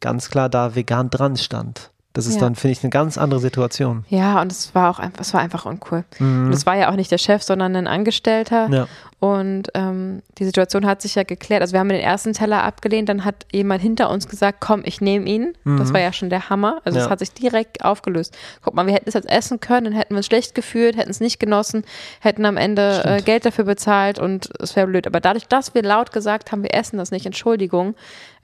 [0.00, 1.90] ganz klar da vegan dran stand.
[2.16, 2.40] Das ist Ja.
[2.40, 4.04] dann, finde ich, eine ganz andere Situation.
[4.08, 6.04] Ja, und es war auch einfach, es war einfach uncool.
[6.18, 6.46] Mhm.
[6.46, 8.68] Und es war ja auch nicht der Chef, sondern ein Angestellter.
[8.70, 8.86] Ja.
[9.18, 11.62] Und ähm, die Situation hat sich ja geklärt.
[11.62, 15.00] Also wir haben den ersten Teller abgelehnt, dann hat jemand hinter uns gesagt, komm, ich
[15.00, 15.54] nehme ihn.
[15.64, 15.94] Das Mhm.
[15.94, 16.80] war ja schon der Hammer.
[16.84, 17.10] Also es Ja.
[17.10, 18.36] hat sich direkt aufgelöst.
[18.62, 21.10] Guck mal, wir hätten es jetzt essen können, dann hätten wir uns schlecht gefühlt, hätten
[21.10, 21.84] es nicht genossen,
[22.20, 23.22] hätten am Ende äh.
[23.22, 25.06] Geld dafür bezahlt und es wäre blöd.
[25.06, 27.94] Aber dadurch, dass wir laut gesagt haben, wir essen das nicht, Entschuldigung,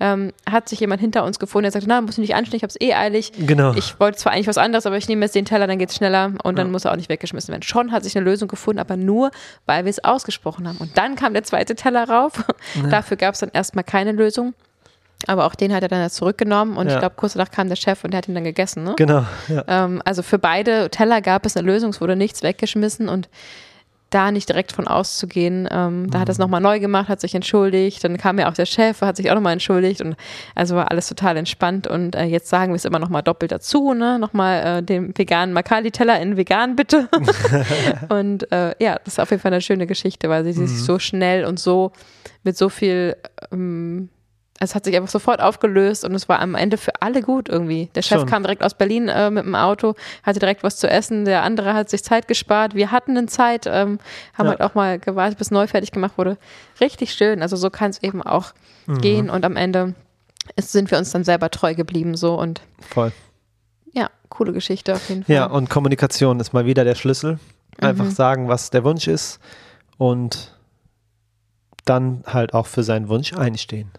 [0.00, 2.62] ähm, hat sich jemand hinter uns gefunden, der sagte, na, muss ich nicht anstehen, ich
[2.62, 3.32] habe es eh eilig.
[3.38, 3.61] Genau.
[3.76, 6.32] Ich wollte zwar eigentlich was anderes, aber ich nehme jetzt den Teller, dann geht's schneller
[6.42, 6.72] und dann Ja.
[6.72, 7.62] muss er auch nicht weggeschmissen werden.
[7.62, 9.30] Schon hat sich eine Lösung gefunden, aber nur,
[9.66, 10.78] weil wir es ausgesprochen haben.
[10.78, 12.32] Und dann kam der zweite Teller rauf.
[12.90, 14.54] Dafür gab es dann erstmal keine Lösung.
[15.28, 16.94] Aber auch den hat er dann zurückgenommen und Ja.
[16.94, 18.82] ich glaube, kurz danach kam der Chef und der hat ihn dann gegessen.
[18.82, 18.94] Ne?
[18.96, 19.24] Genau.
[19.48, 19.64] Ja.
[19.68, 23.28] Ähm, also für beide Teller gab es eine Lösung, es wurde nichts weggeschmissen und
[24.14, 27.34] da nicht direkt von auszugehen, ähm, da hat er es nochmal neu gemacht, hat sich
[27.34, 30.00] entschuldigt, dann kam ja auch der Chef, hat sich auch nochmal entschuldigt.
[30.00, 30.16] Und
[30.54, 31.86] also war alles total entspannt.
[31.86, 35.52] Und äh, jetzt sagen wir es immer nochmal doppelt dazu, ne, nochmal äh, den veganen
[35.54, 37.08] Makali-Teller in vegan bitte.
[38.08, 40.98] Und äh, ja, das ist auf jeden Fall eine schöne Geschichte, weil sie sich so
[40.98, 41.92] schnell und so
[42.42, 43.16] mit so viel
[43.52, 44.08] ähm,
[44.62, 47.88] es hat sich einfach sofort aufgelöst und es war am Ende für alle gut irgendwie.
[47.94, 48.28] Der Chef Schon.
[48.28, 51.74] kam direkt aus Berlin äh, mit dem Auto, hatte direkt was zu essen, der andere
[51.74, 52.74] hat sich Zeit gespart.
[52.74, 53.98] Wir hatten eine Zeit, ähm,
[54.34, 54.50] haben Ja.
[54.52, 56.36] halt auch mal gewartet, bis neu fertig gemacht wurde.
[56.80, 57.42] Richtig schön.
[57.42, 58.52] Also so kann es eben auch
[58.86, 59.00] Mhm.
[59.00, 59.94] gehen und am Ende
[60.56, 63.12] ist, sind wir uns dann selber treu geblieben so und Voll.
[63.92, 65.34] ja, coole Geschichte auf jeden Fall.
[65.34, 67.38] Ja, und Kommunikation ist mal wieder der Schlüssel.
[67.80, 68.10] Einfach Mhm.
[68.10, 69.38] sagen, was der Wunsch ist
[69.98, 70.56] und
[71.84, 73.90] dann halt auch für seinen Wunsch einstehen.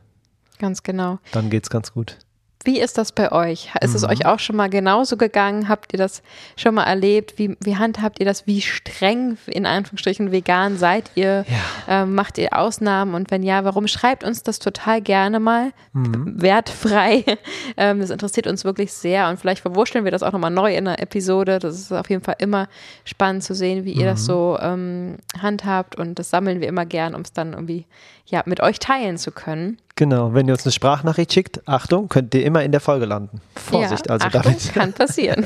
[0.59, 1.19] Ganz genau.
[1.31, 2.17] Dann geht's ganz gut.
[2.65, 3.71] Wie ist das bei euch?
[3.81, 4.09] Ist es Mhm.
[4.09, 5.67] euch auch schon mal genauso gegangen?
[5.67, 6.23] Habt ihr das
[6.55, 7.37] schon mal erlebt?
[7.37, 8.47] Wie, wie handhabt ihr das?
[8.47, 11.43] Wie streng, in Anführungsstrichen, vegan seid ihr?
[11.89, 13.15] Ähm, macht ihr Ausnahmen?
[13.15, 13.85] Und wenn ja, warum?
[13.89, 15.73] Schreibt uns das total gerne mal.
[15.91, 16.41] Mhm.
[16.41, 17.25] Wertfrei.
[17.75, 19.27] Ähm, das interessiert uns wirklich sehr.
[19.29, 21.57] Und vielleicht verwurschteln wir das auch nochmal neu in einer Episode.
[21.59, 22.67] Das ist auf jeden Fall immer
[23.03, 25.95] spannend zu sehen, wie ihr das so ähm, handhabt.
[25.97, 27.87] Und das sammeln wir immer gern, um es dann irgendwie
[28.27, 29.79] ja, mit euch teilen zu können.
[29.95, 33.41] Genau, wenn ihr uns eine Sprachnachricht schickt, Achtung, könnt ihr immer in der Folge landen.
[33.55, 34.73] Vorsicht ja, also Achtung, damit.
[34.73, 35.45] kann passieren.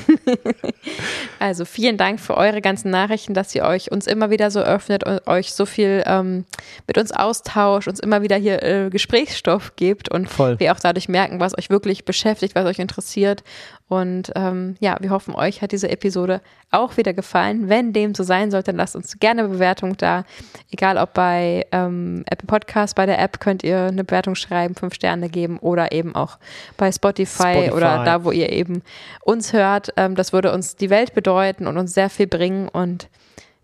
[1.39, 5.03] also vielen Dank für eure ganzen Nachrichten, dass ihr euch uns immer wieder so öffnet
[5.03, 6.45] und euch so viel ähm,
[6.87, 10.57] mit uns austauscht, uns immer wieder hier äh, Gesprächsstoff gibt und Voll.
[10.61, 13.43] wir auch dadurch merken, was euch wirklich beschäftigt, was euch interessiert.
[13.89, 17.69] Und ähm, ja, wir hoffen, euch hat diese Episode auch wieder gefallen.
[17.69, 20.25] Wenn dem so sein sollte, dann lasst uns gerne eine Bewertung da.
[20.71, 24.93] Egal ob bei ähm, Apple Podcast, bei der App könnt ihr eine Bewertung schreiben, fünf
[24.93, 26.37] Sterne geben oder eben auch
[26.75, 27.71] bei Spotify, Spotify.
[27.71, 28.83] oder da, wo ihr eben
[29.21, 29.93] uns hört.
[29.95, 32.67] Ähm, das würde uns die Welt bedeuten und uns sehr viel bringen.
[32.67, 33.07] Und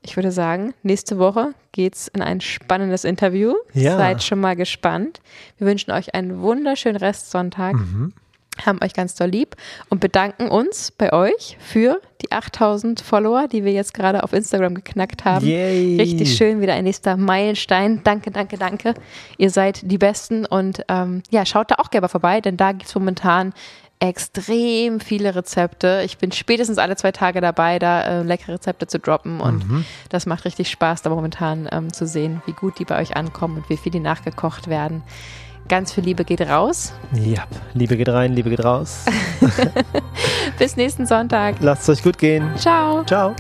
[0.04, 3.56] ich würde sagen, nächste Woche geht's in ein spannendes Interview.
[3.74, 3.98] Ja.
[3.98, 5.20] Seid schon mal gespannt.
[5.58, 7.74] Wir wünschen euch einen wunderschönen Restsonntag.
[7.74, 8.14] Mhm.
[8.66, 9.56] Haben euch ganz doll lieb
[9.90, 14.76] und bedanken uns bei euch für die 8000 Follower, die wir jetzt gerade auf Instagram
[14.76, 15.46] geknackt haben.
[15.46, 15.98] Yay.
[16.00, 18.02] Richtig schön, wieder ein nächster Meilenstein.
[18.04, 18.94] Danke, danke, danke.
[19.38, 22.72] Ihr seid die Besten und ähm, ja, schaut da auch gerne mal vorbei, denn da
[22.72, 23.54] gibt es momentan
[24.00, 26.02] extrem viele Rezepte.
[26.06, 29.86] Ich bin spätestens alle zwei Tage dabei, da äh, leckere Rezepte zu droppen und Mhm.
[30.10, 33.58] das macht richtig Spaß, da momentan ähm, zu sehen, wie gut die bei euch ankommen
[33.58, 35.04] und wie viel die nachgekocht werden.
[35.68, 36.94] Ganz viel Liebe geht raus.
[37.14, 39.06] Ja, Liebe geht rein, Liebe geht raus.
[40.60, 41.56] Bis nächsten Sonntag.
[41.62, 42.50] Lasst es euch gut gehen.
[42.58, 43.04] Ciao.
[43.06, 43.34] Ciao.